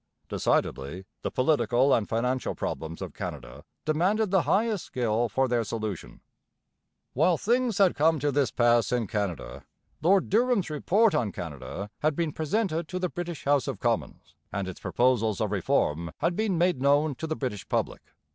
Decidedly 0.29 1.05
the 1.21 1.29
political 1.29 1.93
and 1.93 2.09
financial 2.09 2.55
problems 2.55 3.03
of 3.03 3.13
Canada 3.13 3.63
demanded 3.85 4.31
the 4.31 4.41
highest 4.49 4.83
skill 4.85 5.29
for 5.29 5.47
their 5.47 5.63
solution. 5.63 6.21
While 7.13 7.37
things 7.37 7.77
had 7.77 7.93
come 7.93 8.17
to 8.17 8.31
this 8.31 8.49
pass 8.49 8.91
in 8.91 9.05
Canada, 9.05 9.63
Lord 10.01 10.27
Durham's 10.31 10.71
Report 10.71 11.13
on 11.13 11.31
Canada 11.31 11.91
had 11.99 12.15
been 12.15 12.31
presented 12.31 12.87
to 12.87 12.97
the 12.97 13.09
British 13.09 13.43
House 13.45 13.67
of 13.67 13.77
Commons 13.79 14.33
and 14.51 14.67
its 14.67 14.79
proposals 14.79 15.39
of 15.39 15.51
reform 15.51 16.09
had 16.17 16.35
been 16.35 16.57
made 16.57 16.81
known 16.81 17.13
to 17.13 17.27
the 17.27 17.35
British 17.35 17.69
public. 17.69 18.01